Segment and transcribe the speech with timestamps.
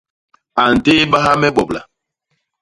[0.61, 1.81] A ntéébaha me bobla.